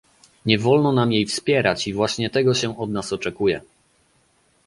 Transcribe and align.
Nie 0.45 0.57
wolno 0.59 0.91
nam 0.91 1.11
jej 1.13 1.25
wspierać 1.25 1.87
i 1.87 1.93
właśnie 1.93 2.29
tego 2.29 2.53
się 2.53 2.77
od 2.77 2.89
nas 2.89 3.13
oczekuje 3.13 3.61